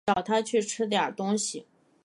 [0.07, 1.67] 找她去吃点东西